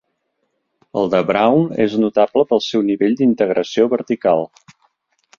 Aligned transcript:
El 1.01 1.09
de 1.13 1.17
Braum 1.25 1.67
és 1.83 1.97
notable 2.03 2.45
pel 2.53 2.63
seu 2.67 2.85
nivell 2.87 3.13
d'integració 3.19 3.85
vertical. 3.93 4.43